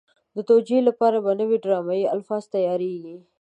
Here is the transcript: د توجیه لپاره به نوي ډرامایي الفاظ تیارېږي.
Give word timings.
د 0.35 0.37
توجیه 0.49 0.81
لپاره 0.89 1.17
به 1.25 1.31
نوي 1.41 1.57
ډرامایي 1.63 2.05
الفاظ 2.15 2.43
تیارېږي. 2.53 3.15